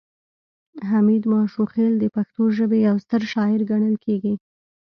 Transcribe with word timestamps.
حمید 0.89 1.23
ماشوخیل 1.33 1.93
د 1.99 2.05
پښتو 2.15 2.43
ژبې 2.57 2.77
یو 2.87 2.95
ستر 3.03 3.21
شاعر 3.33 3.61
ګڼل 3.71 3.95
کیږي 4.05 4.33